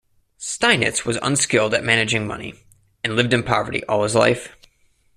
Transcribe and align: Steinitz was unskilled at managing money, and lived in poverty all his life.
Steinitz 0.39 1.05
was 1.05 1.19
unskilled 1.21 1.75
at 1.75 1.83
managing 1.83 2.25
money, 2.25 2.55
and 3.03 3.15
lived 3.15 3.35
in 3.35 3.43
poverty 3.43 3.83
all 3.83 4.01
his 4.01 4.15
life. 4.15 4.49